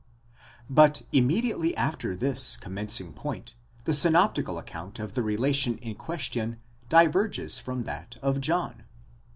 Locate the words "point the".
3.13-3.93